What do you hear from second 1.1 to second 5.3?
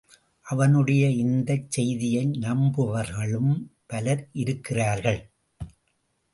இந்தச் செய்தியை நம்புபவர்களும் பலர் இருக்கிறார்கள்.